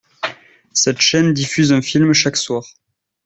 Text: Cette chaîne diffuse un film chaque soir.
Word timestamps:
Cette 0.73 0.99
chaîne 0.99 1.31
diffuse 1.31 1.71
un 1.71 1.83
film 1.83 2.11
chaque 2.13 2.35
soir. 2.37 2.65